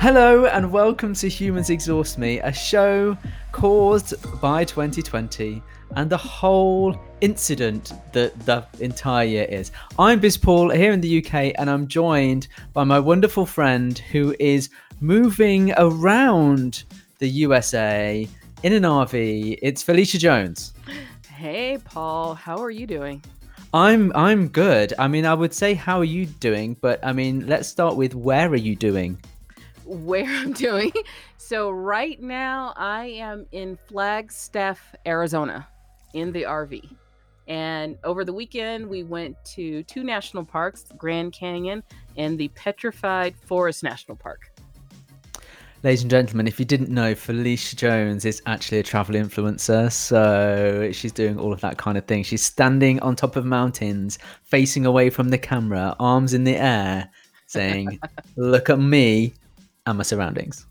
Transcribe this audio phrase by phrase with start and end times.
[0.00, 3.18] Hello and welcome to Humans Exhaust Me, a show
[3.52, 5.62] caused by 2020
[5.94, 9.72] and the whole incident that the entire year is.
[9.98, 14.34] I'm Biz Paul here in the UK and I'm joined by my wonderful friend who
[14.40, 14.70] is
[15.02, 16.84] moving around
[17.18, 18.26] the USA
[18.62, 19.58] in an RV.
[19.60, 20.72] It's Felicia Jones.
[21.28, 23.22] Hey Paul, how are you doing?
[23.74, 24.94] I'm I'm good.
[24.98, 28.14] I mean, I would say how are you doing, but I mean, let's start with
[28.14, 29.20] where are you doing?
[29.90, 30.92] Where I'm doing.
[31.36, 35.66] So right now I am in Flagstaff, Arizona
[36.14, 36.88] in the RV.
[37.48, 41.82] And over the weekend we went to two national parks, Grand Canyon
[42.16, 44.52] and the Petrified Forest National Park.
[45.82, 49.90] Ladies and gentlemen, if you didn't know, Felicia Jones is actually a travel influencer.
[49.90, 52.22] So she's doing all of that kind of thing.
[52.22, 57.10] She's standing on top of mountains, facing away from the camera, arms in the air,
[57.46, 57.98] saying,
[58.36, 59.32] Look at me
[59.86, 60.66] and my surroundings.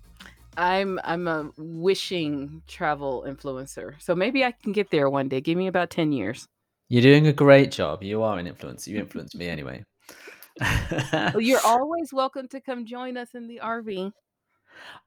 [0.58, 3.94] I'm I'm a wishing travel influencer.
[4.02, 5.40] So maybe I can get there one day.
[5.40, 6.48] Give me about 10 years.
[6.90, 8.04] You're doing a great job.
[8.04, 8.88] You are an influencer.
[8.88, 9.86] You influence me anyway.
[10.60, 14.12] well, you're always welcome to come join us in the RV.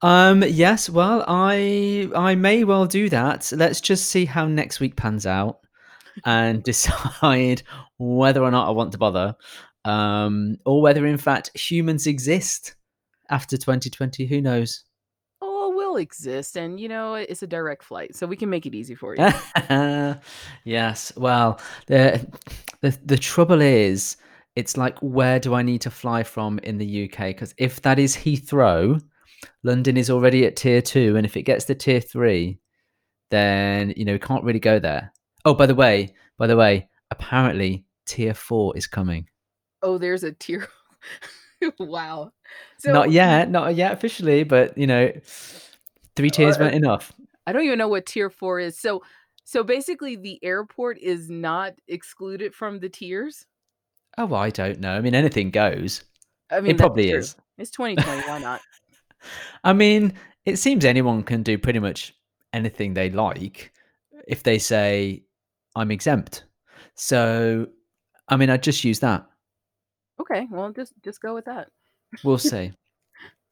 [0.01, 3.53] Um yes, well, I I may well do that.
[3.55, 5.59] Let's just see how next week pans out
[6.25, 7.63] and decide
[7.99, 9.35] whether or not I want to bother
[9.85, 12.77] um or whether in fact humans exist
[13.33, 14.27] after 2020.
[14.27, 14.85] Who knows?
[15.41, 18.75] Oh, will exist, and you know it's a direct flight, so we can make it
[18.75, 19.29] easy for you.
[20.65, 21.13] yes.
[21.17, 22.25] Well, the,
[22.81, 24.17] the the trouble is,
[24.55, 27.29] it's like where do I need to fly from in the UK?
[27.29, 29.03] Because if that is Heathrow,
[29.65, 32.61] London is already at tier two, and if it gets to tier three,
[33.31, 35.13] then you know we can't really go there.
[35.45, 39.29] Oh, by the way, by the way, apparently tier four is coming.
[39.83, 40.69] Oh, there's a tier.
[41.79, 42.33] wow.
[42.79, 45.13] So not yet, not yet officially, but you know,
[46.17, 47.13] three oh, tiers uh, weren't enough.
[47.47, 48.79] I don't even know what tier four is.
[48.79, 49.03] So,
[49.45, 53.47] so basically, the airport is not excluded from the tiers.
[54.19, 54.93] Oh, I don't know.
[54.93, 56.05] I mean, anything goes.
[56.51, 57.37] I mean, it probably is.
[57.59, 58.29] It's 2020.
[58.29, 58.61] Why not?
[59.65, 60.15] I mean,
[60.45, 62.15] it seems anyone can do pretty much
[62.53, 63.73] anything they like
[64.29, 65.23] if they say,
[65.75, 66.45] I'm exempt.
[66.95, 67.69] So,
[68.29, 69.27] I mean, I just use that.
[70.23, 71.69] Okay, well, just just go with that.
[72.23, 72.73] We'll see.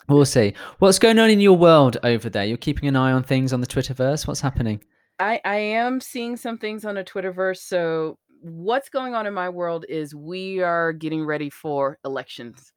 [0.08, 0.54] We'll see.
[0.78, 2.44] What's going on in your world over there?
[2.44, 4.26] You're keeping an eye on things on the Twitterverse.
[4.26, 4.82] What's happening?
[5.18, 7.58] I I am seeing some things on the Twitterverse.
[7.58, 12.72] So what's going on in my world is we are getting ready for elections,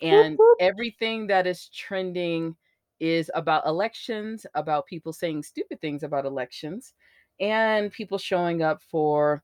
[0.00, 2.56] and everything that is trending
[2.98, 6.94] is about elections, about people saying stupid things about elections,
[7.40, 9.42] and people showing up for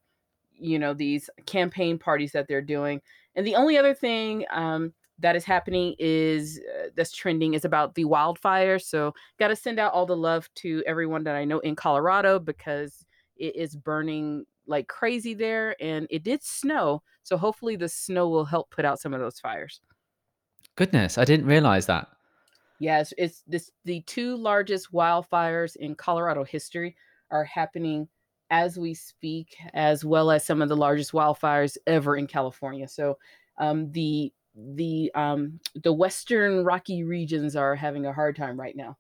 [0.61, 3.01] you know these campaign parties that they're doing
[3.35, 7.95] and the only other thing um, that is happening is uh, that's trending is about
[7.95, 8.83] the wildfires.
[8.83, 12.39] So, got to send out all the love to everyone that I know in Colorado
[12.39, 13.05] because
[13.37, 17.03] it is burning like crazy there and it did snow.
[17.23, 19.81] So, hopefully, the snow will help put out some of those fires.
[20.77, 22.09] Goodness, I didn't realize that.
[22.79, 26.97] Yes, it's this the two largest wildfires in Colorado history
[27.31, 28.09] are happening
[28.51, 32.89] as we speak, as well as some of the largest wildfires ever in California.
[32.89, 33.19] So
[33.59, 38.97] um, the the um, the western Rocky regions are having a hard time right now.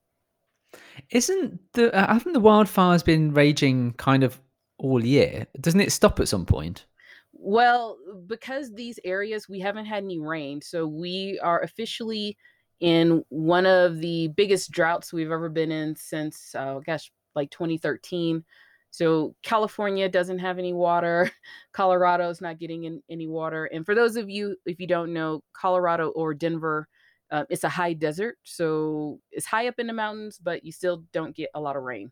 [1.10, 4.40] Isn't the uh, haven't the wildfires been raging kind of
[4.78, 5.46] all year?
[5.60, 6.86] Doesn't it stop at some point?
[7.32, 12.36] Well, because these areas we haven't had any rain, so we are officially
[12.80, 18.44] in one of the biggest droughts we've ever been in since, uh, gosh, like 2013.
[18.90, 21.30] So California doesn't have any water.
[21.72, 23.66] Colorado's not getting in, any water.
[23.66, 26.88] And for those of you, if you don't know, Colorado or Denver,
[27.30, 28.36] uh, it's a high desert.
[28.42, 31.82] So it's high up in the mountains, but you still don't get a lot of
[31.82, 32.10] rain.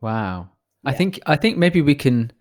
[0.00, 0.50] Wow.
[0.84, 0.90] Yeah.
[0.90, 2.32] I think I think maybe we can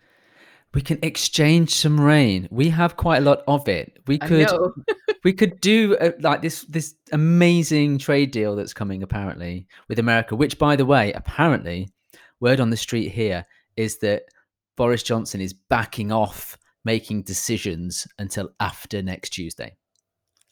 [0.73, 2.47] we can exchange some rain.
[2.51, 3.99] We have quite a lot of it.
[4.07, 4.47] We could
[5.23, 10.35] we could do a, like this this amazing trade deal that's coming apparently with America,
[10.35, 11.89] which by the way, apparently
[12.39, 13.45] word on the street here
[13.75, 14.23] is that
[14.75, 19.75] Boris Johnson is backing off making decisions until after next Tuesday.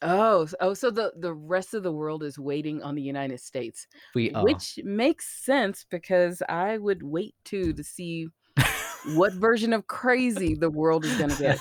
[0.00, 3.88] Oh, oh, so the the rest of the world is waiting on the United States.
[4.14, 8.28] We are, which makes sense because I would wait too to see
[9.14, 11.58] what version of crazy the world is going to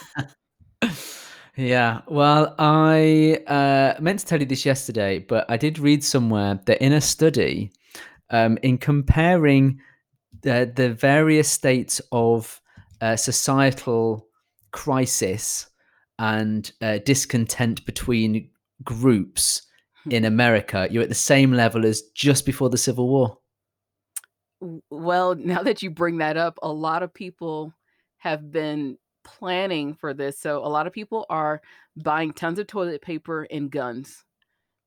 [0.82, 0.94] get.
[1.60, 6.60] Yeah, well, I uh, meant to tell you this yesterday, but I did read somewhere
[6.68, 7.72] that in a study,
[8.30, 9.82] um, in comparing
[10.42, 12.62] the the various states of
[13.02, 14.28] uh, societal
[14.72, 15.70] crisis
[16.20, 18.50] and uh, discontent between
[18.84, 19.64] groups
[20.10, 23.38] in America, you're at the same level as just before the Civil War.
[24.90, 27.74] Well, now that you bring that up, a lot of people
[28.18, 30.40] have been planning for this.
[30.40, 31.62] So a lot of people are
[31.96, 34.24] buying tons of toilet paper and guns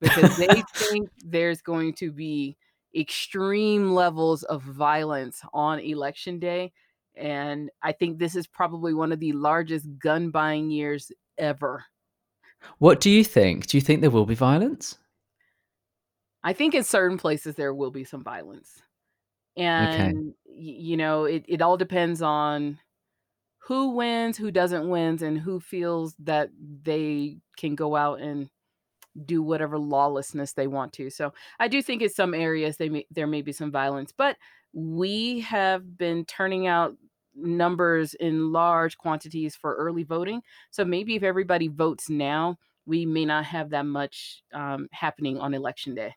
[0.01, 2.57] because they think there's going to be
[2.95, 6.73] extreme levels of violence on election day.
[7.17, 11.85] And I think this is probably one of the largest gun buying years ever.
[12.79, 13.67] What do you think?
[13.67, 14.99] Do you think there will be violence?
[16.43, 18.83] I think in certain places there will be some violence.
[19.57, 20.25] And, okay.
[20.47, 22.79] you know, it, it all depends on
[23.59, 26.51] who wins, who doesn't wins, and who feels that
[26.83, 28.49] they can go out and
[29.25, 31.11] do whatever lawlessness they want to.
[31.11, 34.37] So I do think in some areas they may, there may be some violence, but
[34.73, 36.97] we have been turning out
[37.35, 40.43] numbers in large quantities for early voting.
[40.71, 45.55] So maybe if everybody votes now, we may not have that much um, happening on
[45.55, 46.15] election day.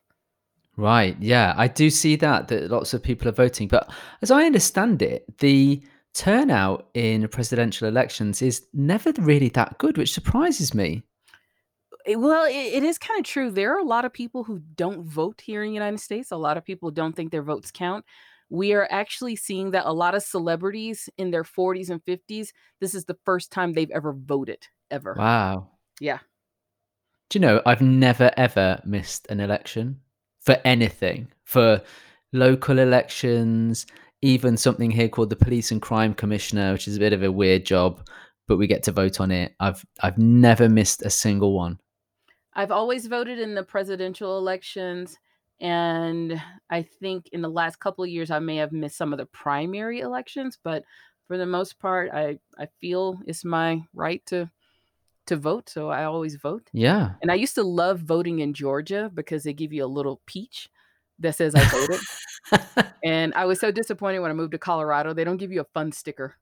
[0.76, 1.16] Right.
[1.20, 3.92] Yeah, I do see that that lots of people are voting, but
[4.22, 5.80] as I understand it, the
[6.14, 11.02] turnout in presidential elections is never really that good, which surprises me.
[12.06, 13.50] Well, it, it is kind of true.
[13.50, 16.30] There are a lot of people who don't vote here in the United States.
[16.30, 18.04] A lot of people don't think their votes count.
[18.50, 22.94] We are actually seeing that a lot of celebrities in their 40s and 50s, this
[22.94, 25.14] is the first time they've ever voted, ever.
[25.18, 25.70] Wow.
[25.98, 26.18] Yeah.
[27.30, 30.00] Do you know, I've never, ever missed an election
[30.40, 31.80] for anything, for
[32.32, 33.86] local elections,
[34.20, 37.32] even something here called the Police and Crime Commissioner, which is a bit of a
[37.32, 38.06] weird job,
[38.46, 39.54] but we get to vote on it.
[39.58, 41.78] I've I've never missed a single one.
[42.54, 45.18] I've always voted in the presidential elections.
[45.60, 46.40] And
[46.70, 49.26] I think in the last couple of years, I may have missed some of the
[49.26, 50.84] primary elections, but
[51.26, 54.50] for the most part, I, I feel it's my right to
[55.26, 56.68] to vote, so I always vote.
[56.72, 57.12] Yeah.
[57.22, 60.68] And I used to love voting in Georgia because they give you a little peach
[61.18, 62.86] that says I voted.
[63.04, 65.14] and I was so disappointed when I moved to Colorado.
[65.14, 66.36] They don't give you a fun sticker.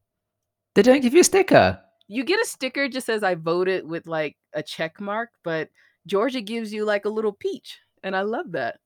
[0.75, 1.79] They don't give you a sticker.
[2.09, 5.69] You get a sticker just says I voted with like a check mark, but
[6.07, 8.79] Georgia gives you like a little peach, and I love that.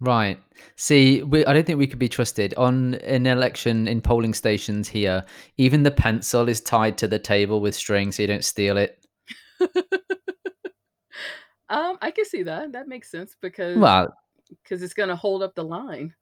[0.00, 0.38] Right.
[0.76, 4.88] See, we, I don't think we could be trusted on an election in polling stations
[4.88, 5.24] here.
[5.56, 8.98] Even the pencil is tied to the table with string, so you don't steal it.
[11.68, 12.72] um, I can see that.
[12.72, 14.14] That makes sense because well,
[14.62, 16.14] because it's going to hold up the line.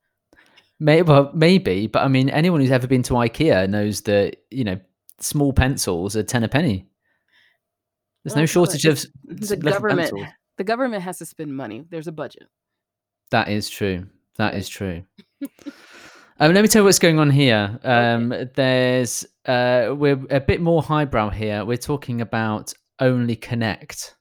[0.78, 4.64] Maybe, well, maybe, but I mean, anyone who's ever been to IKEA knows that you
[4.64, 4.78] know
[5.18, 6.86] small pencils are ten a penny.
[8.24, 10.10] There's no shortage of the government.
[10.10, 10.26] Pencils.
[10.58, 11.84] The government has to spend money.
[11.88, 12.46] There's a budget.
[13.30, 14.06] That is true.
[14.36, 15.02] That is true.
[16.38, 17.78] um, let me tell you what's going on here.
[17.82, 18.50] Um, okay.
[18.54, 21.64] There's uh, we're a bit more highbrow here.
[21.64, 24.14] We're talking about Only Connect.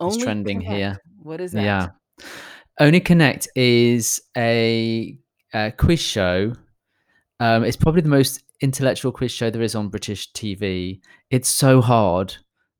[0.00, 0.76] Only trending Connect.
[0.76, 0.98] here.
[1.22, 1.62] What is that?
[1.62, 1.88] Yeah.
[2.80, 5.16] Only Connect is a,
[5.52, 6.54] a quiz show.
[7.38, 11.00] Um, it's probably the most intellectual quiz show there is on British TV.
[11.30, 12.36] It's so hard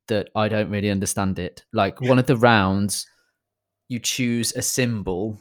[0.08, 1.64] that I don't really understand it.
[1.72, 3.06] Like one of the rounds,
[3.88, 5.40] you choose a symbol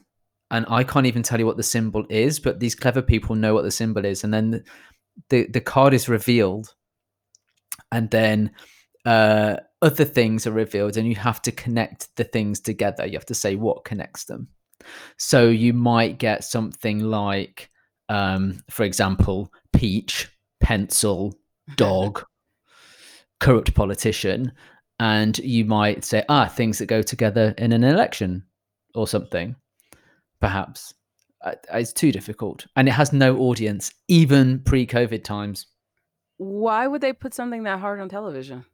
[0.53, 3.55] and I can't even tell you what the symbol is, but these clever people know
[3.55, 4.63] what the symbol is, and then the
[5.29, 6.75] the, the card is revealed,
[7.91, 8.51] and then
[9.03, 13.05] uh, other things are revealed, and you have to connect the things together.
[13.05, 14.47] You have to say what connects them.
[15.17, 17.71] So you might get something like,
[18.09, 20.29] um, for example, peach,
[20.59, 21.33] pencil,
[21.77, 22.23] dog,
[23.43, 24.51] corrupt politician,
[24.99, 28.43] and you might say, ah, things that go together in an election
[28.95, 29.55] or something
[30.43, 30.93] perhaps.
[31.41, 35.67] Uh, it's too difficult, and it has no audience, even pre-COVID times.
[36.35, 38.65] Why would they put something that hard on television?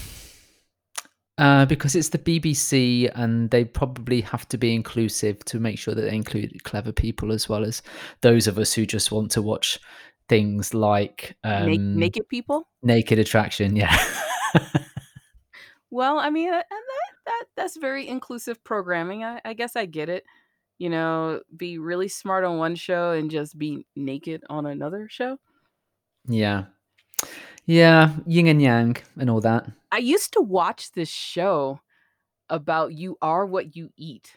[1.38, 5.94] Uh, because it's the BBC, and they probably have to be inclusive to make sure
[5.94, 7.80] that they include clever people as well as
[8.22, 9.78] those of us who just want to watch
[10.28, 13.76] things like um, naked people, naked attraction.
[13.76, 13.96] Yeah.
[15.90, 19.24] well, I mean, and that that that's very inclusive programming.
[19.24, 20.24] I, I guess I get it.
[20.78, 25.38] You know, be really smart on one show and just be naked on another show.
[26.28, 26.66] Yeah.
[27.66, 29.66] Yeah, yin and yang and all that.
[29.92, 31.80] I used to watch this show
[32.48, 34.32] about you are what you eat.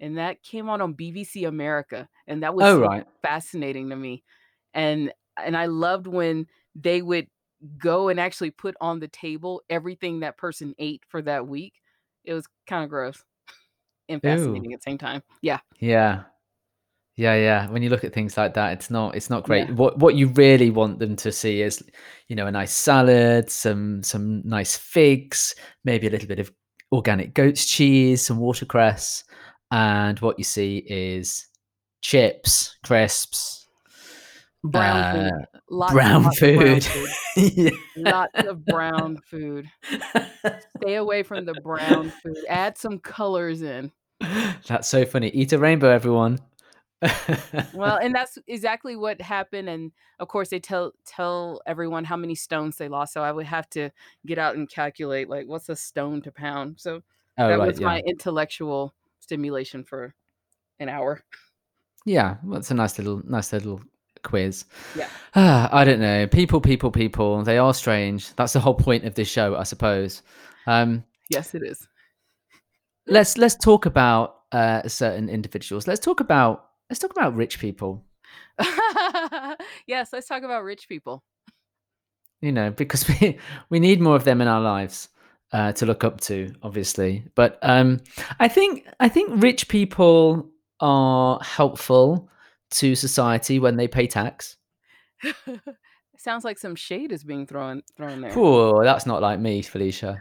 [0.00, 2.08] And that came on on BBC America.
[2.26, 3.06] And that was oh, right.
[3.22, 4.22] fascinating to me.
[4.74, 7.28] And and I loved when they would
[7.78, 11.74] go and actually put on the table everything that person ate for that week
[12.24, 13.22] it was kind of gross
[14.08, 14.74] and fascinating Ew.
[14.74, 15.22] at the same time.
[15.42, 15.60] Yeah.
[15.78, 16.22] Yeah.
[17.16, 17.68] Yeah, yeah.
[17.68, 19.68] When you look at things like that, it's not it's not great.
[19.68, 19.74] Yeah.
[19.74, 21.80] What what you really want them to see is,
[22.26, 26.50] you know, a nice salad, some some nice figs, maybe a little bit of
[26.90, 29.22] organic goat's cheese, some watercress,
[29.70, 31.46] and what you see is
[32.02, 33.63] chips, crisps,
[34.64, 37.10] brown uh, food, lots brown food, brown food.
[37.36, 37.70] yeah.
[37.96, 39.70] lots of brown food.
[40.78, 42.38] Stay away from the brown food.
[42.48, 43.92] Add some colors in.
[44.66, 45.28] That's so funny.
[45.28, 46.40] Eat a rainbow, everyone.
[47.74, 49.68] well, and that's exactly what happened.
[49.68, 53.12] And of course, they tell tell everyone how many stones they lost.
[53.12, 53.90] So I would have to
[54.24, 56.76] get out and calculate like what's a stone to pound.
[56.78, 57.02] So
[57.36, 57.86] oh, that right, was yeah.
[57.86, 60.14] my intellectual stimulation for
[60.80, 61.20] an hour.
[62.06, 63.82] Yeah, well, it's a nice little nice little
[64.24, 64.64] quiz.
[64.96, 65.08] Yeah.
[65.72, 66.26] I don't know.
[66.26, 67.42] People, people, people.
[67.44, 68.34] They are strange.
[68.34, 70.22] That's the whole point of this show, I suppose.
[70.66, 71.86] Um, yes, it is.
[73.06, 75.86] let's let's talk about uh, certain individuals.
[75.86, 78.04] Let's talk about let's talk about rich people.
[79.86, 81.22] yes, let's talk about rich people.
[82.40, 83.38] You know, because we
[83.70, 85.08] we need more of them in our lives
[85.52, 87.24] uh, to look up to, obviously.
[87.34, 88.00] But um,
[88.40, 90.50] I think I think rich people
[90.80, 92.28] are helpful
[92.74, 94.56] to society when they pay tax.
[96.18, 98.32] Sounds like some shade is being thrown thrown there.
[98.36, 100.20] Oh, that's not like me, Felicia.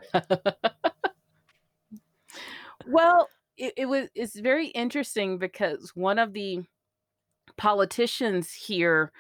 [2.88, 6.64] well, it, it was it's very interesting because one of the
[7.58, 9.12] politicians here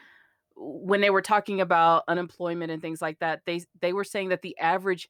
[0.55, 4.41] when they were talking about unemployment and things like that they they were saying that
[4.41, 5.09] the average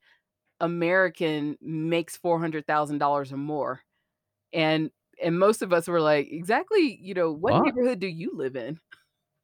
[0.60, 3.82] american makes $400,000 or more
[4.52, 4.90] and
[5.22, 7.64] and most of us were like exactly you know what, what?
[7.64, 8.80] neighborhood do you live in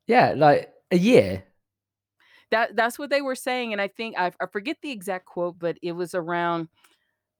[0.08, 1.44] yeah like a year
[2.52, 5.60] that that's what they were saying and i think I, I forget the exact quote
[5.60, 6.70] but it was around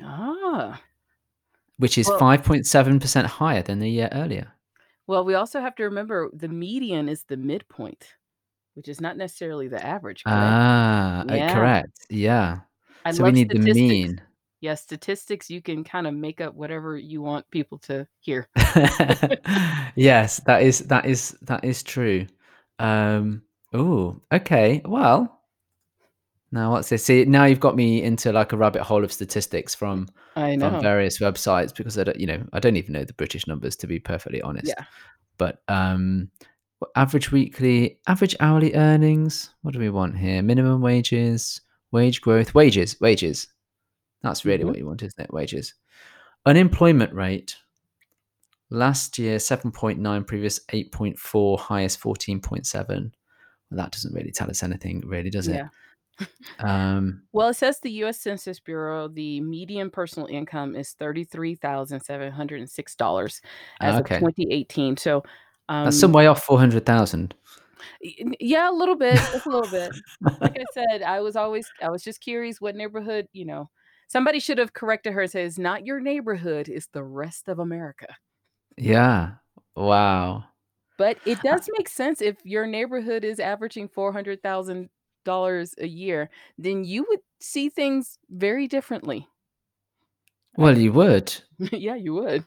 [0.03, 0.79] Ah.
[1.79, 4.53] Which is well, 5.7% higher than the year earlier.
[5.07, 8.15] Well, we also have to remember the median is the midpoint
[8.75, 10.25] which is not necessarily the average.
[10.25, 10.39] Correct?
[10.39, 11.55] Ah, uh, yeah.
[11.55, 12.07] correct.
[12.11, 12.61] Yeah.
[13.05, 14.21] I so we need the mean.
[14.61, 18.49] Yeah, statistics, you can kind of make up whatever you want people to hear.
[19.95, 22.27] yes, that is that is that is true.
[22.79, 23.43] Um
[23.75, 24.81] oh, okay.
[24.87, 25.34] Well,
[26.55, 27.05] now what's this?
[27.05, 31.19] See, now you've got me into like a rabbit hole of statistics from from various
[31.19, 33.99] websites because I don't, you know, I don't even know the British numbers to be
[33.99, 34.69] perfectly honest.
[34.69, 34.85] Yeah.
[35.37, 36.31] But um
[36.95, 39.51] average weekly, average hourly earnings.
[39.63, 40.43] What do we want here?
[40.43, 43.49] Minimum wages, wage growth, wages, wages.
[44.23, 44.69] That's really mm-hmm.
[44.69, 45.35] what you want, isn't it?
[45.35, 45.75] Wages.
[46.47, 47.57] Unemployment rate.
[48.71, 52.89] Last year, 7.9, previous 8.4, highest 14.7.
[52.89, 53.11] Well,
[53.73, 55.57] that doesn't really tell us anything, really, does it?
[55.57, 55.69] Yeah.
[56.61, 58.21] Um, well, it says the U.S.
[58.21, 63.41] Census Bureau, the median personal income is $33,706
[63.81, 64.15] as okay.
[64.15, 64.97] of 2018.
[64.97, 65.25] So
[65.69, 67.35] um, That's some way off four hundred thousand.
[68.01, 69.93] Yeah, a little bit, just a little bit.
[70.41, 73.71] Like I said, I was always, I was just curious what neighborhood, you know.
[74.07, 78.09] Somebody should have corrected her and says, "Not your neighborhood, it's the rest of America."
[78.77, 79.33] Yeah.
[79.75, 80.45] Wow.
[80.99, 84.91] But it does make sense if your neighborhood is averaging four hundred thousand
[85.25, 89.29] dollars a year, then you would see things very differently.
[90.57, 91.35] Well, you would.
[91.59, 92.45] yeah, you would.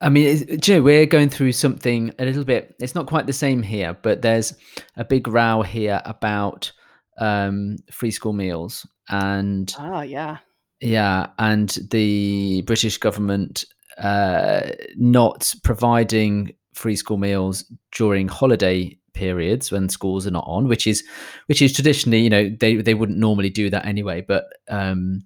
[0.00, 2.74] I mean, you know, we're going through something a little bit.
[2.80, 4.54] It's not quite the same here, but there's
[4.96, 6.72] a big row here about
[7.18, 10.38] um, free school meals, and oh yeah,
[10.80, 13.64] yeah, and the British government
[13.98, 20.86] uh, not providing free school meals during holiday periods when schools are not on, which
[20.86, 21.04] is
[21.46, 25.24] which is traditionally, you know, they they wouldn't normally do that anyway, but um,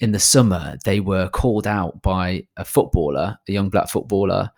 [0.00, 4.50] in the summer, they were called out by a footballer, a young black footballer,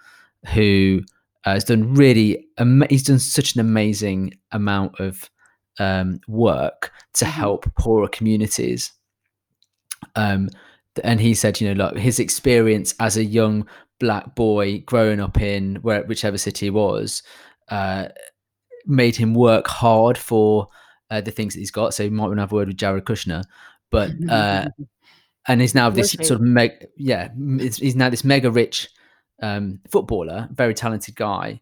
[0.55, 1.03] who
[1.47, 2.47] Uh, he's done really,
[2.91, 5.31] he's done such an amazing amount of
[5.79, 7.29] um, work to Mhm.
[7.31, 8.93] help poorer communities.
[10.17, 10.51] Um,
[11.03, 13.67] and he said, you know, like his experience as a young
[13.99, 17.23] black boy growing up in where whichever city he was,
[17.69, 18.09] uh,
[18.87, 20.69] made him work hard for
[21.11, 21.95] uh, the things that he's got.
[21.95, 23.45] So he might want to have a word with Jared Kushner,
[23.91, 24.67] but uh,
[25.49, 28.89] and he's now this sort of meg, yeah, he's now this mega rich
[29.43, 31.61] um, footballer, very talented guy,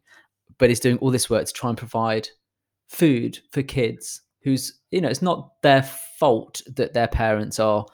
[0.59, 2.29] but he's doing all this work to try and provide
[2.89, 7.85] food for kids who's you know it's not their fault that their parents are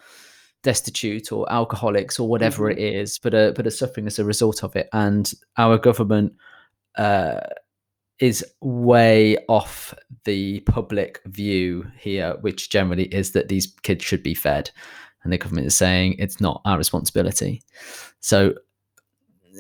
[0.65, 4.65] destitute or alcoholics or whatever it is, but are but are suffering as a result
[4.65, 4.89] of it.
[4.93, 6.33] And our government
[6.97, 7.41] uh,
[8.21, 9.93] is way off
[10.25, 14.71] the public view here, which generally is that these kids should be fed,
[15.23, 17.63] and the government is saying it's not our responsibility.
[18.21, 18.55] So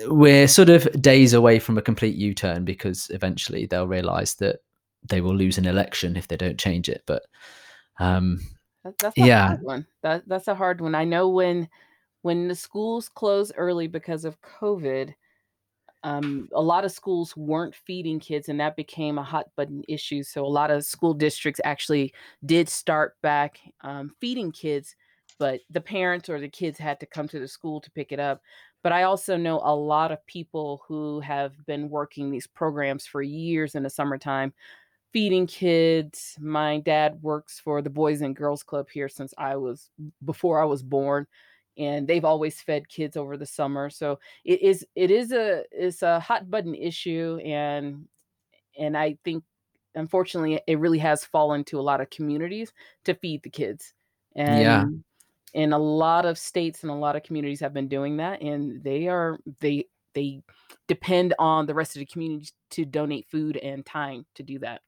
[0.06, 4.56] we're sort of days away from a complete U-turn because eventually they'll realise that
[5.08, 7.02] they will lose an election if they don't change it.
[7.06, 7.22] But
[7.98, 8.40] um,
[8.84, 9.46] That, that's a Yeah.
[9.48, 9.86] hard one.
[10.02, 10.94] That that's a hard one.
[10.94, 11.68] I know when
[12.22, 15.14] when the schools close early because of COVID,
[16.04, 20.22] um, a lot of schools weren't feeding kids, and that became a hot button issue.
[20.22, 22.12] So a lot of school districts actually
[22.44, 24.94] did start back um, feeding kids,
[25.38, 28.20] but the parents or the kids had to come to the school to pick it
[28.20, 28.42] up.
[28.82, 33.22] But I also know a lot of people who have been working these programs for
[33.22, 34.52] years in the summertime
[35.14, 36.36] feeding kids.
[36.38, 39.88] My dad works for the Boys and Girls Club here since I was
[40.22, 41.26] before I was born,
[41.76, 43.90] and they've always fed kids over the summer.
[43.90, 48.06] So it is it is a it's a hot button issue, and
[48.78, 49.44] and I think
[49.94, 52.72] unfortunately it really has fallen to a lot of communities
[53.04, 53.94] to feed the kids,
[54.36, 54.84] and Yeah.
[55.54, 58.82] and a lot of states and a lot of communities have been doing that, and
[58.82, 60.40] they are they they
[60.86, 64.82] depend on the rest of the community to donate food and time to do that.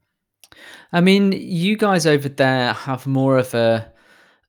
[0.93, 3.93] I mean, you guys over there have more of a,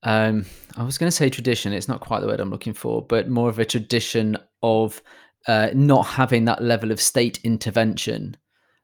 [0.04, 1.74] um, I was going to say tradition.
[1.74, 5.02] It's not quite the word I'm looking for, but more of a tradition of
[5.48, 8.38] uh, not having that level of state intervention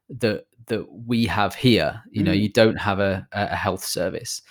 [0.10, 2.02] that that we have here.
[2.12, 2.42] You know, Mhm.
[2.42, 4.42] you don't have a, a a health service,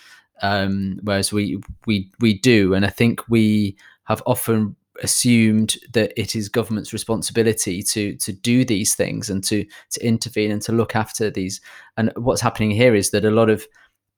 [0.41, 6.35] um, whereas we we we do, and I think we have often assumed that it
[6.35, 10.95] is government's responsibility to to do these things and to to intervene and to look
[10.95, 11.59] after these
[11.97, 13.65] and what's happening here is that a lot of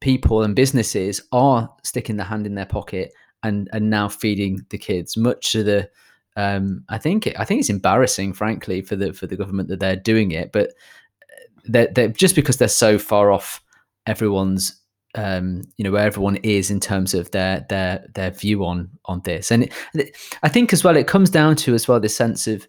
[0.06, 4.78] people and businesses are sticking their hand in their pocket and and now feeding the
[4.78, 5.18] kids.
[5.18, 5.90] Much to the
[6.38, 9.80] um i think it, i think it's embarrassing frankly for the for the government that
[9.80, 10.74] they're doing it but
[11.64, 13.62] they're, they're just because they're so far off
[14.06, 14.82] everyone's
[15.16, 19.22] um you know where everyone is in terms of their their their view on on
[19.24, 19.50] this.
[19.50, 19.64] And
[19.94, 22.68] it, i think as well it comes down to as well this sense of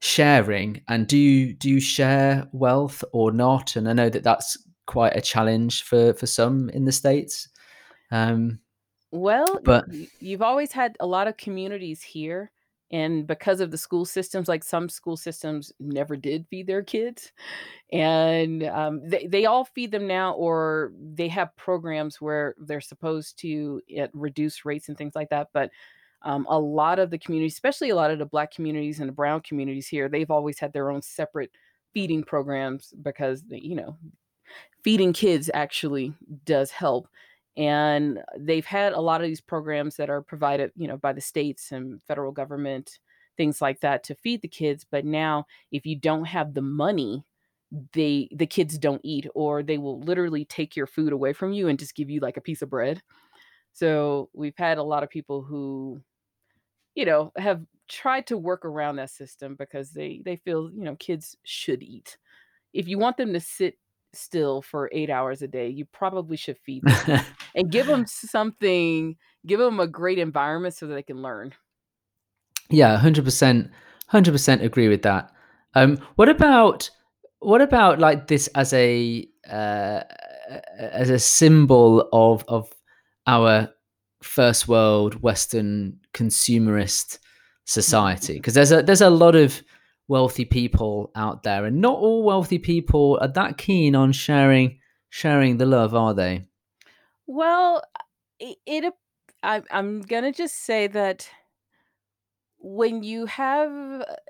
[0.00, 3.76] sharing and do you do you share wealth or not?
[3.76, 4.58] And i know that that's
[4.90, 7.48] quite a challenge for for some in the states
[8.10, 8.60] um
[9.12, 9.86] Well, But-
[10.20, 12.52] you've always had a lot of communities here,
[12.92, 17.32] and because of the school systems, like some school systems never did feed their kids,
[17.92, 23.38] and um, they they all feed them now, or they have programs where they're supposed
[23.40, 25.48] to at reduce rates and things like that.
[25.52, 25.70] But
[26.22, 29.14] um, a lot of the communities, especially a lot of the Black communities and the
[29.14, 31.50] Brown communities here, they've always had their own separate
[31.94, 33.98] feeding programs because you know
[34.82, 37.08] feeding kids actually does help
[37.56, 41.20] and they've had a lot of these programs that are provided you know by the
[41.20, 42.98] states and federal government
[43.36, 47.24] things like that to feed the kids but now if you don't have the money
[47.92, 51.68] they the kids don't eat or they will literally take your food away from you
[51.68, 53.00] and just give you like a piece of bread.
[53.72, 56.02] So we've had a lot of people who
[56.94, 60.96] you know have tried to work around that system because they they feel you know
[60.96, 62.18] kids should eat.
[62.72, 63.78] If you want them to sit
[64.12, 67.20] still for eight hours a day you probably should feed them
[67.54, 71.52] and give them something give them a great environment so that they can learn.
[72.68, 73.70] Yeah 100%
[74.12, 75.30] 100% agree with that.
[75.74, 76.90] Um what about
[77.40, 80.02] what about like this as a uh,
[80.78, 82.70] as a symbol of of
[83.26, 83.68] our
[84.22, 87.18] first world western consumerist
[87.64, 88.34] society?
[88.34, 89.62] Because there's a there's a lot of
[90.10, 94.76] wealthy people out there and not all wealthy people are that keen on sharing
[95.08, 96.44] sharing the love are they?
[97.28, 97.80] Well
[98.40, 98.94] it, it
[99.42, 101.30] I, i'm gonna just say that
[102.58, 103.70] when you have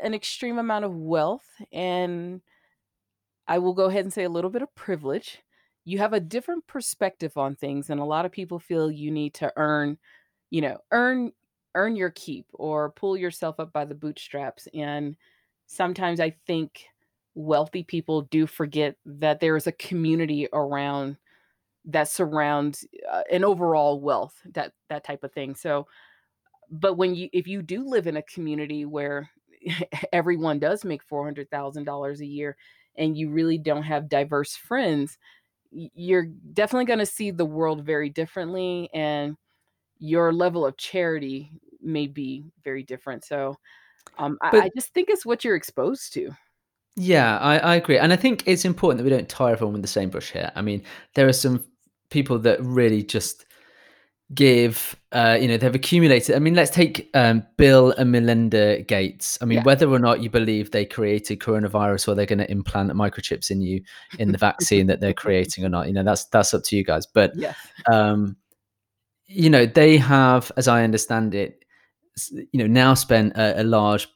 [0.03, 2.43] an extreme amount of wealth and
[3.49, 5.39] i will go ahead and say a little bit of privilege
[5.85, 9.33] you have a different perspective on things and a lot of people feel you need
[9.35, 9.97] to earn
[10.51, 11.33] you know earn
[11.75, 15.17] earn your keep or pull yourself up by the bootstraps and
[15.71, 16.87] sometimes i think
[17.35, 21.17] wealthy people do forget that there is a community around
[21.85, 25.55] that surrounds uh, an overall wealth that that type of thing.
[25.55, 25.87] So
[26.71, 29.31] but when you if you do live in a community where
[30.13, 32.57] everyone does make $400,000 a year
[32.97, 35.19] and you really don't have diverse friends
[35.73, 39.37] you're definitely going to see the world very differently and
[39.99, 43.25] your level of charity may be very different.
[43.25, 43.57] So
[44.19, 46.31] um, I, I just think it's what you're exposed to
[46.97, 47.99] yeah, I, I agree.
[47.99, 50.51] And I think it's important that we don't tie everyone with the same brush here.
[50.55, 50.83] I mean,
[51.15, 51.65] there are some
[52.11, 53.47] people that really just
[54.33, 59.37] give uh, you know they've accumulated i mean let's take um, bill and melinda gates
[59.43, 59.65] i mean yeah.
[59.65, 63.61] whether or not you believe they created coronavirus or they're going to implant microchips in
[63.61, 63.83] you
[64.21, 66.85] in the vaccine that they're creating or not you know that's that's up to you
[66.85, 67.57] guys but yes.
[67.91, 68.37] um
[69.27, 71.65] you know they have as i understand it
[72.31, 74.09] you know now spent a, a large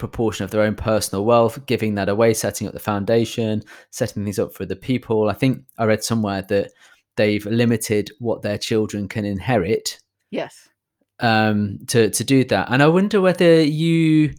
[0.00, 4.38] proportion of their own personal wealth, giving that away, setting up the foundation, setting things
[4.38, 5.28] up for the people.
[5.28, 6.72] I think I read somewhere that
[7.16, 10.00] they've limited what their children can inherit.
[10.30, 10.68] Yes.
[11.20, 14.32] Um, to to do that, and I wonder whether you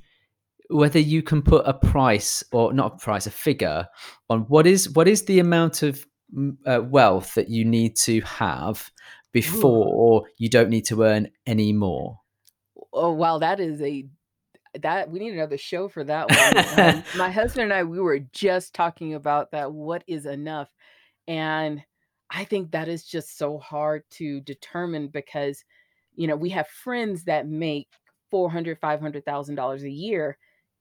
[0.72, 3.88] whether you can put a price or not a price, a figure
[4.30, 6.06] on what is what is the amount of
[6.66, 8.90] uh, wealth that you need to have
[9.32, 10.32] before Ooh.
[10.38, 12.21] you don't need to earn any more.
[12.94, 14.06] Oh wow, that is a
[14.80, 16.80] that we need another show for that one.
[16.80, 19.72] um, my husband and I, we were just talking about that.
[19.72, 20.70] What is enough?
[21.28, 21.84] And
[22.30, 25.64] I think that is just so hard to determine because,
[26.16, 27.88] you know, we have friends that make
[28.30, 30.38] four hundred, five hundred thousand dollars a year,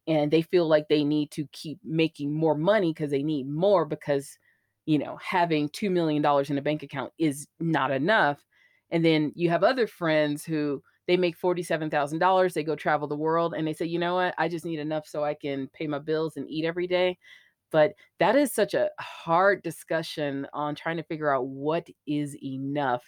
[0.07, 3.85] and they feel like they need to keep making more money because they need more
[3.85, 4.38] because,
[4.87, 8.40] you know, having two million dollars in a bank account is not enough.
[8.90, 13.53] And then you have other friends who they make $47,000, they go travel the world
[13.55, 14.33] and they say, "You know what?
[14.38, 17.18] I just need enough so I can pay my bills and eat every day."
[17.73, 23.03] But that is such a hard discussion on trying to figure out what is enough.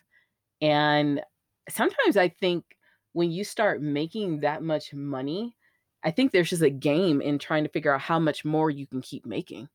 [0.61, 1.23] And
[1.69, 2.65] sometimes I think
[3.13, 5.57] when you start making that much money,
[6.03, 8.89] I think there's just a game in trying to figure out how much more you
[8.89, 9.69] can keep making.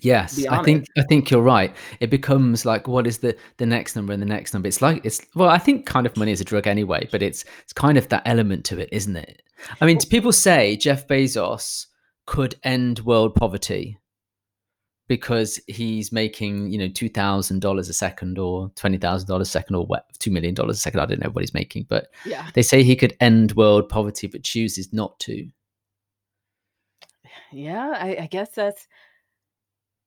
[0.00, 1.74] Yes, I think I think you're right.
[1.98, 4.68] It becomes like what is the the next number and the next number.
[4.68, 7.44] It's like it's well, I think kind of money is a drug anyway, but it's
[7.62, 9.42] it's kind of that element to it, isn't it?
[9.80, 11.86] I mean, people say Jeff Bezos
[12.26, 13.98] could end world poverty
[15.08, 19.50] because he's making you know two thousand dollars a second or twenty thousand dollars a
[19.50, 21.00] second or what two million dollars a second.
[21.00, 24.28] I don't know what he's making, but yeah, they say he could end world poverty,
[24.28, 25.48] but chooses not to.
[27.50, 28.86] Yeah, I, I guess that's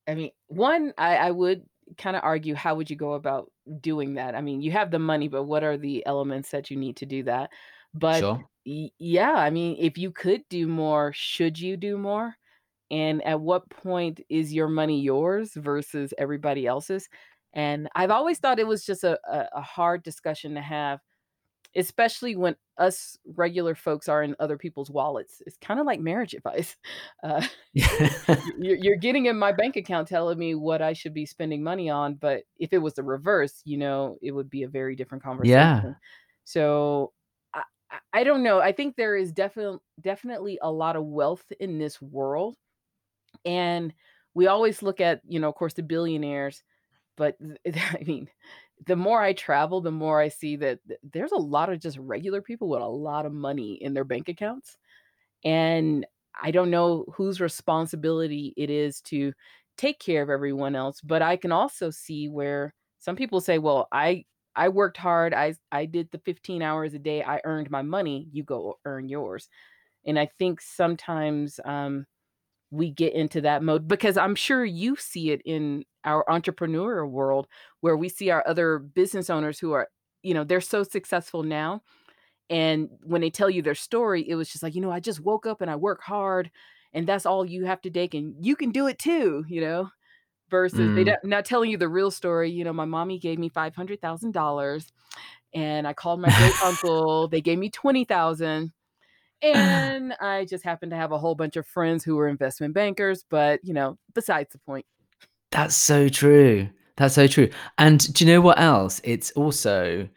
[0.06, 1.66] I mean, one, I, I would
[1.98, 4.34] kind of argue how would you go about doing that?
[4.34, 7.06] I mean, you have the money, but what are the elements that you need to
[7.06, 7.50] do that?
[7.94, 8.48] But Sure.
[8.66, 12.36] y- yeah, I mean, if you could do more, should you do more?
[12.90, 17.08] And at what point is your money yours versus everybody else's?
[17.54, 21.00] And I've always thought it was just a, a, a hard discussion to have
[21.76, 25.42] especially when us regular folks are in other people's wallets.
[25.46, 26.76] It's kind of like marriage advice.
[27.22, 27.40] Uh,
[28.58, 31.88] you're, you're getting in my bank account telling me what I should be spending money
[31.88, 35.22] on, but if it was the reverse, you know, it would be a very different
[35.22, 35.52] conversation.
[35.52, 35.92] Yeah.
[36.44, 37.12] So
[37.54, 37.62] I,
[38.12, 38.60] I don't know.
[38.60, 42.56] I think there is definitely definitely a lot of wealth in this world,
[43.44, 43.94] and
[44.34, 46.64] we always look at you know, of course, the billionaires,
[47.16, 48.28] but I mean,
[48.86, 52.42] the more I travel, the more I see that there's a lot of just regular
[52.42, 54.76] people with a lot of money in their bank accounts.
[55.44, 56.06] And
[56.42, 59.32] I don't know whose responsibility it is to
[59.76, 63.88] take care of everyone else, but I can also see where some people say, "Well,
[63.92, 64.24] I
[64.56, 65.34] I worked hard.
[65.34, 67.22] I I did the 15 hours a day.
[67.24, 68.28] I earned my money.
[68.32, 69.48] You go earn yours."
[70.06, 72.06] And I think sometimes um
[72.72, 77.46] we get into that mode because I'm sure you see it in our entrepreneurial world
[77.80, 79.88] where we see our other business owners who are,
[80.22, 81.82] you know, they're so successful now.
[82.48, 85.20] And when they tell you their story, it was just like, you know, I just
[85.20, 86.50] woke up and I work hard
[86.94, 89.90] and that's all you have to take and you can do it too, you know,
[90.50, 90.94] versus mm.
[90.94, 92.50] they don't, not telling you the real story.
[92.50, 94.86] You know, my mommy gave me $500,000
[95.52, 98.72] and I called my great uncle, they gave me 20,000
[99.54, 103.24] and I just happened to have a whole bunch of friends who were investment bankers,
[103.28, 104.86] but you know, besides the point.
[105.50, 106.68] That's so true.
[106.96, 107.50] That's so true.
[107.78, 109.00] And do you know what else?
[109.04, 110.08] It's also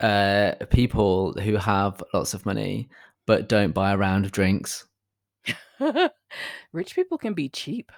[0.00, 2.88] uh, people who have lots of money
[3.26, 4.86] but don't buy a round of drinks.
[6.72, 7.90] Rich people can be cheap.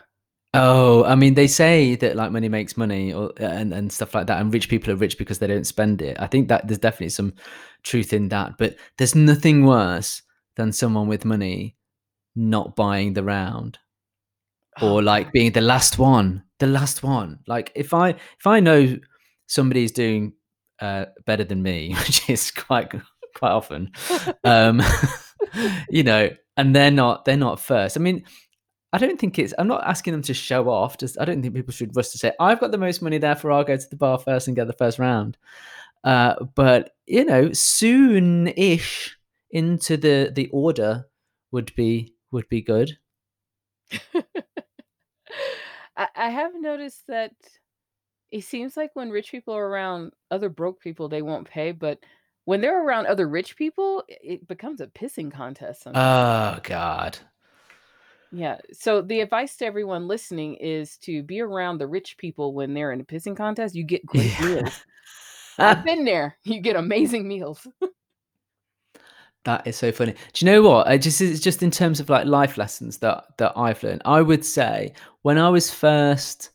[0.55, 4.27] Oh, I mean, they say that like money makes money, or and and stuff like
[4.29, 6.17] that, and rich people are rich because they don't spend it.
[6.19, 7.35] I think that there's definitely some
[7.83, 10.23] truth in that, but there's nothing worse
[10.57, 11.77] than someone with money
[12.37, 13.79] not buying the round.
[14.83, 17.39] or like being the last one, the last one.
[17.47, 18.99] Like if I if I know
[19.47, 20.35] somebody's doing
[20.81, 22.91] uh, better than me, which is quite
[23.35, 23.91] quite often,
[24.45, 24.83] um,
[25.91, 27.97] you know, and they're not they're not first.
[27.97, 28.25] I mean,
[28.93, 29.55] I don't think it's.
[29.59, 30.99] I'm not asking them to show off.
[30.99, 33.53] Just I don't think people should rush to say I've got the most money, therefore
[33.53, 35.39] I'll go to the bar first and get the first round.
[36.05, 39.16] Uh, but you know, soon-ish
[39.51, 41.07] into the the order
[41.53, 42.99] would be would be good.
[45.97, 47.33] I, I have noticed that
[48.31, 52.01] it seems like when rich people are around other broke people, they won't pay, but
[52.45, 56.59] when they're around other rich people, it becomes a pissing contest sometimes.
[56.59, 57.19] Oh god.
[58.33, 58.59] Yeah.
[58.73, 62.93] So the advice to everyone listening is to be around the rich people when they're
[62.93, 63.75] in a pissing contest.
[63.75, 64.47] You get great yeah.
[64.47, 64.85] meals.
[65.59, 66.37] I've been there.
[66.45, 67.67] You get amazing meals.
[69.47, 70.13] that is so funny.
[70.13, 70.87] Do you know what?
[70.87, 74.03] I just it's just in terms of like life lessons that that I've learned.
[74.05, 76.51] I would say when I was first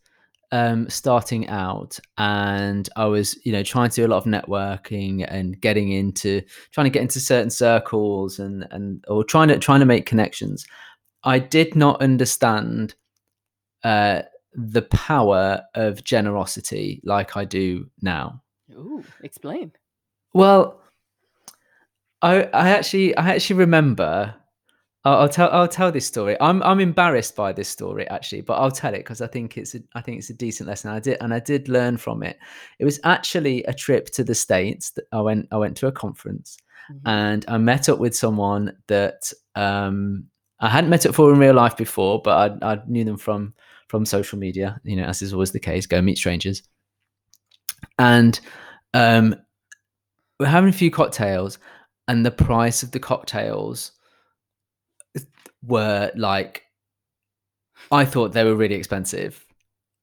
[0.52, 5.26] um, starting out and I was, you know, trying to do a lot of networking
[5.28, 9.80] and getting into trying to get into certain circles and and or trying to trying
[9.80, 10.66] to make connections.
[11.24, 12.96] I did not understand
[13.84, 14.24] uh,
[14.54, 18.42] the power of generosity like I do now.
[18.74, 19.72] Ooh, explain.
[20.34, 20.81] Well,
[22.22, 24.36] I I actually I actually remember
[25.04, 26.38] I'll, I'll, tell I'll tell this story.
[26.40, 29.74] I'm I'm embarrassed by this story actually, but I'll tell it because I think it's
[29.74, 30.92] a, I think it's a decent lesson.
[30.92, 32.38] I did and I did learn from it.
[32.78, 34.92] It was actually a trip to the states.
[34.92, 36.58] That I went I went to a conference
[36.92, 37.08] mm-hmm.
[37.08, 40.26] and I met up with someone that um,
[40.60, 43.56] I hadn't met up for in real life before, but I, I knew them from
[43.88, 44.80] from social media.
[44.84, 46.62] You know, as is always the case, go meet strangers.
[47.98, 48.40] And
[48.94, 49.36] um,
[50.40, 51.58] we're having a few cocktails,
[52.08, 53.92] and the price of the cocktails
[55.64, 56.64] were like
[57.92, 59.46] I thought they were really expensive.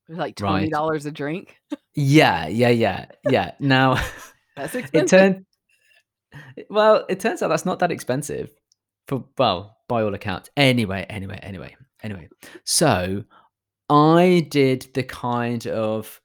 [0.08, 1.10] Like twenty dollars right?
[1.10, 1.56] a drink.
[1.94, 3.52] yeah, yeah, yeah, yeah.
[3.60, 3.94] Now
[4.56, 4.94] that's expensive.
[4.94, 5.46] It turned
[6.70, 8.50] well, it turns out that's not that expensive.
[9.06, 10.50] For well, by all accounts.
[10.56, 12.28] Anyway, anyway, anyway, anyway.
[12.64, 13.24] So
[13.88, 16.20] I did the kind of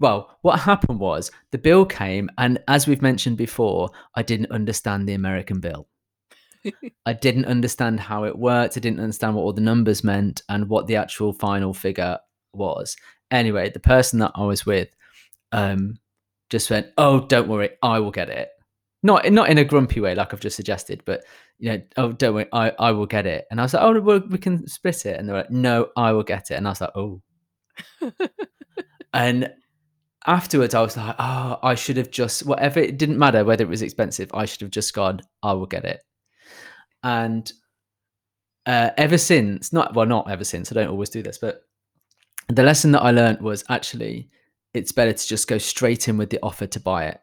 [0.00, 5.08] well, what happened was the bill came, and as we've mentioned before, I didn't understand
[5.08, 5.88] the American bill.
[7.06, 8.76] I didn't understand how it worked.
[8.76, 12.18] I didn't understand what all the numbers meant and what the actual final figure
[12.52, 12.96] was.
[13.30, 14.88] Anyway, the person that I was with
[15.52, 15.98] um,
[16.50, 18.50] just went, "Oh, don't worry, I will get it."
[19.02, 21.24] Not not in a grumpy way, like I've just suggested, but
[21.58, 23.46] you know, oh, don't worry, I, I will get it.
[23.50, 25.18] And I was like, oh, well, we can split it.
[25.18, 26.54] And they're like, no, I will get it.
[26.54, 27.20] And I was like, oh.
[29.12, 29.52] and
[30.26, 33.68] afterwards, I was like, oh, I should have just, whatever, it didn't matter whether it
[33.68, 36.02] was expensive, I should have just gone, I will get it.
[37.02, 37.50] And
[38.66, 40.70] uh, ever since, not well, not ever since.
[40.70, 41.62] I don't always do this, but
[42.48, 44.28] the lesson that I learned was actually
[44.74, 47.20] it's better to just go straight in with the offer to buy it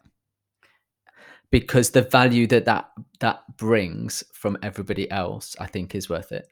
[1.51, 6.47] because the value that that that brings from everybody else, I think, is worth it.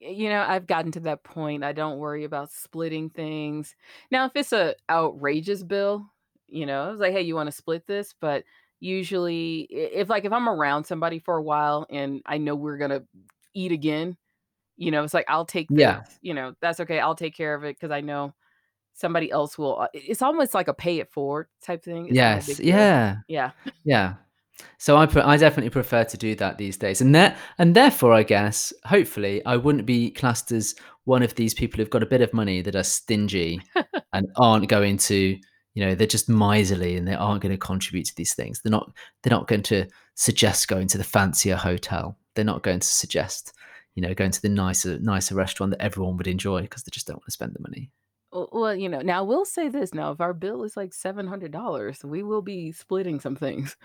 [0.00, 1.64] You know, I've gotten to that point.
[1.64, 3.74] I don't worry about splitting things.
[4.10, 6.06] Now, if it's a outrageous bill,
[6.46, 8.14] you know, I was like, hey, you want to split this?
[8.20, 8.44] But
[8.80, 13.02] usually if like if I'm around somebody for a while and I know we're gonna
[13.54, 14.16] eat again,
[14.76, 17.00] you know, it's like I'll take this, yeah, you know, that's okay.
[17.00, 18.34] I'll take care of it because I know
[18.94, 19.80] somebody else will.
[19.80, 22.08] Uh, it's almost like a pay it forward type thing.
[22.08, 22.94] It's yes, yeah,
[23.28, 23.52] yeah,
[23.84, 24.14] yeah.
[24.78, 28.22] So I I definitely prefer to do that these days, and that and therefore I
[28.22, 32.20] guess hopefully I wouldn't be classed as one of these people who've got a bit
[32.20, 33.60] of money that are stingy
[34.12, 35.38] and aren't going to
[35.74, 38.60] you know they're just miserly and they aren't going to contribute to these things.
[38.62, 38.90] They're not
[39.22, 42.16] they're not going to suggest going to the fancier hotel.
[42.34, 43.52] They're not going to suggest
[43.94, 47.06] you know going to the nicer nicer restaurant that everyone would enjoy because they just
[47.06, 47.90] don't want to spend the money
[48.32, 52.22] well you know now we'll say this now if our bill is like $700 we
[52.22, 53.76] will be splitting some things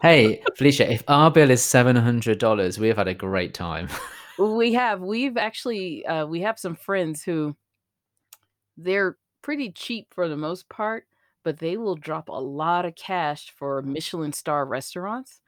[0.00, 3.88] hey felicia if our bill is $700 we have had a great time
[4.38, 7.54] we have we've actually uh, we have some friends who
[8.76, 11.06] they're pretty cheap for the most part,
[11.44, 15.40] but they will drop a lot of cash for Michelin star restaurants.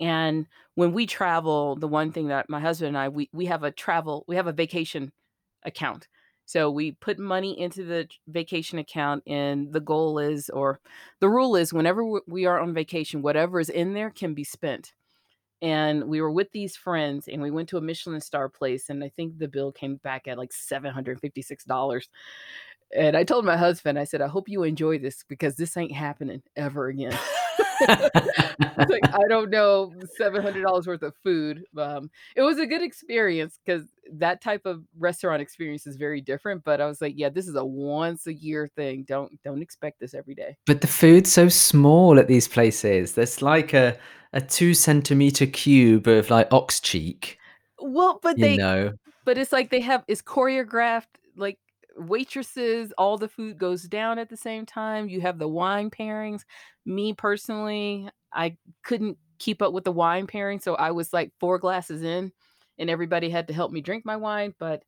[0.00, 3.62] And when we travel, the one thing that my husband and I we we have
[3.62, 5.12] a travel, we have a vacation
[5.64, 6.08] account.
[6.52, 10.80] So we put money into the vacation account, and the goal is, or
[11.20, 14.92] the rule is, whenever we are on vacation, whatever is in there can be spent.
[15.62, 19.02] And we were with these friends, and we went to a Michelin star place, and
[19.02, 22.10] I think the bill came back at like seven hundred fifty six dollars.
[22.94, 25.92] And I told my husband, I said, I hope you enjoy this because this ain't
[25.92, 27.18] happening ever again.
[27.88, 31.64] Like I don't know, seven hundred dollars worth of food.
[31.76, 36.64] Um, it was a good experience because that type of restaurant experience is very different.
[36.64, 39.04] But I was like, yeah, this is a once a year thing.
[39.04, 40.56] Don't don't expect this every day.
[40.66, 43.14] But the food's so small at these places.
[43.14, 43.96] There's like a
[44.32, 47.38] a two centimeter cube of like ox cheek.
[47.78, 48.92] Well, but they know,
[49.24, 51.58] but it's like they have it's choreographed like
[51.96, 55.08] waitresses, all the food goes down at the same time.
[55.08, 56.42] You have the wine pairings.
[56.86, 61.58] Me personally, I couldn't keep up with the wine pairing, so I was like four
[61.58, 62.32] glasses in,
[62.78, 64.54] and everybody had to help me drink my wine.
[64.58, 64.82] But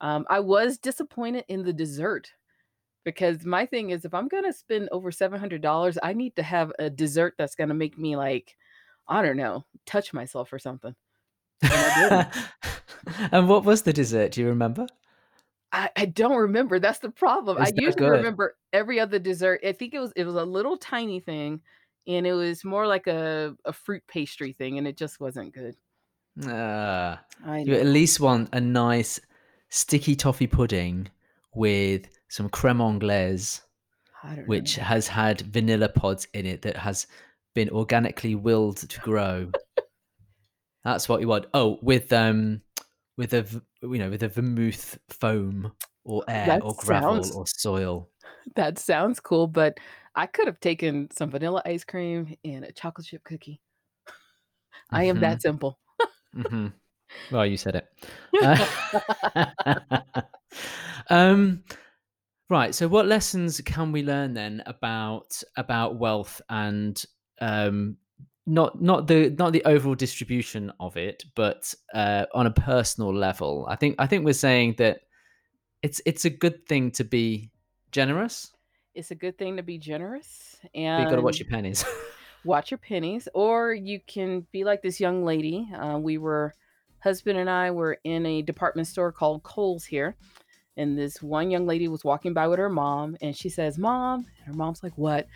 [0.00, 2.32] um, I was disappointed in the dessert
[3.04, 6.42] because my thing is, if I'm gonna spend over seven hundred dollars, I need to
[6.42, 8.56] have a dessert that's gonna make me like,
[9.08, 10.94] I don't know, touch myself or something.
[11.62, 12.28] And,
[13.32, 14.32] and what was the dessert?
[14.32, 14.86] Do you remember?
[15.72, 16.78] I, I don't remember.
[16.78, 17.58] That's the problem.
[17.58, 18.16] I usually good?
[18.16, 19.60] remember every other dessert.
[19.66, 21.60] I think it was it was a little tiny thing,
[22.06, 25.76] and it was more like a, a fruit pastry thing, and it just wasn't good.
[26.48, 27.16] Uh,
[27.64, 29.18] you at least want a nice
[29.70, 31.08] sticky toffee pudding
[31.54, 33.62] with some creme anglaise,
[34.46, 34.84] which know.
[34.84, 37.06] has had vanilla pods in it that has
[37.54, 39.50] been organically willed to grow.
[40.84, 41.46] That's what you want.
[41.54, 42.60] Oh, with um
[43.16, 43.46] with a
[43.82, 45.72] you know with a vermouth foam
[46.04, 48.10] or air that or gravel sounds, or soil.
[48.54, 49.78] That sounds cool, but
[50.14, 53.60] I could have taken some vanilla ice cream and a chocolate chip cookie.
[54.90, 55.22] I am mm-hmm.
[55.22, 55.78] that simple.
[56.34, 56.68] mm-hmm.
[57.30, 57.88] Well, you said it.
[61.10, 61.62] um,
[62.48, 62.74] right.
[62.74, 67.02] So, what lessons can we learn then about about wealth and
[67.40, 67.96] um,
[68.46, 73.66] not not the not the overall distribution of it, but uh, on a personal level.
[73.68, 75.00] I think I think we're saying that
[75.82, 77.50] it's it's a good thing to be
[77.90, 78.52] generous.
[78.94, 81.84] It's a good thing to be generous, and you got to watch your pennies.
[82.44, 85.68] watch your pennies, or you can be like this young lady.
[85.76, 86.54] Uh, we were
[87.00, 90.16] husband and I were in a department store called Kohl's here,
[90.76, 94.26] and this one young lady was walking by with her mom, and she says, "Mom,"
[94.38, 95.26] and her mom's like, "What?"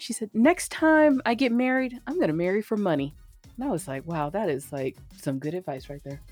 [0.00, 3.14] She said, Next time I get married, I'm going to marry for money.
[3.60, 6.22] And I was like, wow, that is like some good advice right there.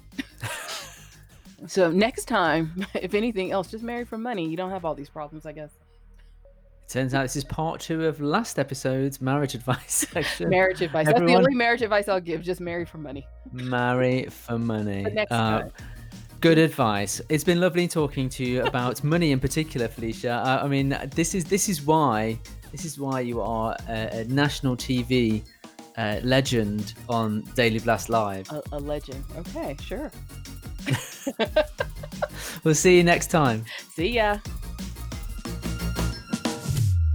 [1.66, 4.48] so next time, if anything else, just marry for money.
[4.48, 5.72] You don't have all these problems, I guess.
[6.42, 10.48] It Turns out this is part two of last episode's marriage advice section.
[10.48, 11.06] Marriage advice.
[11.06, 12.42] Everyone, That's the only marriage advice I'll give.
[12.42, 13.26] Just marry for money.
[13.52, 15.02] Marry for money.
[15.02, 15.72] next uh, time.
[16.40, 17.20] Good advice.
[17.28, 20.30] It's been lovely talking to you about money in particular, Felicia.
[20.30, 22.38] Uh, I mean, this is this is why
[22.70, 25.42] this is why you are a, a national TV
[25.96, 28.50] uh, legend on Daily Blast Live.
[28.50, 29.24] A, a legend.
[29.38, 30.10] Okay, sure.
[32.64, 33.64] we'll see you next time.
[33.94, 34.38] See ya.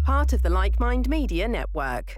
[0.05, 2.17] Part of the Like Mind Media Network.